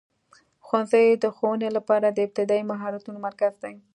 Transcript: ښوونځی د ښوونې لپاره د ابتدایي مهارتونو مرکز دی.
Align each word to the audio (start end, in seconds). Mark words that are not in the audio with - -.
ښوونځی 0.65 1.05
د 1.23 1.25
ښوونې 1.35 1.69
لپاره 1.77 2.07
د 2.09 2.17
ابتدایي 2.27 2.63
مهارتونو 2.71 3.17
مرکز 3.27 3.53
دی. 3.63 3.75